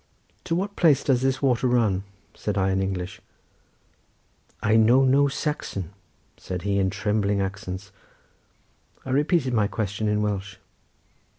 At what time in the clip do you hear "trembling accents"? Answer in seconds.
6.89-7.91